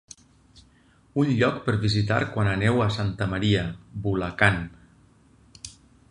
[1.23, 3.65] Un lloc per visitar quan aneu a Santa Maria,
[4.07, 4.57] Bulacan.